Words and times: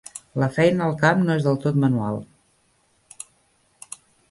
La 0.43 0.45
feina 0.53 0.85
al 0.89 0.95
camp 1.01 1.21
no 1.27 1.35
és 1.41 1.45
del 1.49 1.59
tot 1.67 1.77
manual. 1.85 2.19